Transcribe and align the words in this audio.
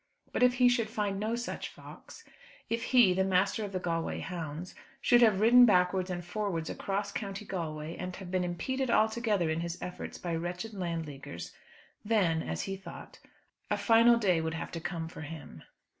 But 0.33 0.41
if 0.41 0.55
he 0.55 0.67
should 0.67 0.89
find 0.89 1.19
no 1.19 1.35
such 1.35 1.69
fox 1.69 2.23
if 2.71 2.85
he, 2.85 3.13
the 3.13 3.23
master 3.23 3.63
of 3.63 3.71
the 3.71 3.77
Galway 3.77 4.19
hounds, 4.19 4.73
should 4.99 5.21
have 5.21 5.39
ridden 5.41 5.63
backwards 5.63 6.09
and 6.09 6.25
forwards 6.25 6.71
across 6.71 7.11
County 7.11 7.45
Galway, 7.45 7.95
and 7.97 8.15
have 8.15 8.31
been 8.31 8.43
impeded 8.43 8.89
altogether 8.89 9.47
in 9.51 9.59
his 9.59 9.79
efforts 9.79 10.17
by 10.17 10.33
wretched 10.35 10.71
Landleaguers, 10.73 11.51
then 12.03 12.41
as 12.41 12.63
he 12.63 12.75
thought 12.75 13.19
a 13.69 13.77
final 13.77 14.17
day 14.17 14.41
would 14.41 14.55
have 14.55 14.71
to 14.71 14.79
come 14.79 15.07
for 15.07 15.21
him. 15.21 15.61